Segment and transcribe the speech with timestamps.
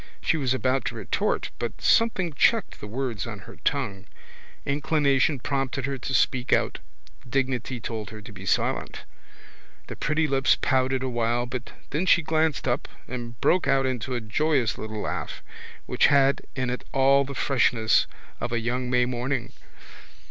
[0.19, 4.07] She was about to retort but something checked the words on her tongue.
[4.65, 6.79] Inclination prompted her to speak out:
[7.29, 9.03] dignity told her to be silent.
[9.85, 14.21] The pretty lips pouted awhile but then she glanced up and broke out into a
[14.21, 15.43] joyous little laugh
[15.85, 18.07] which had in it all the freshness
[18.39, 19.53] of a young May morning.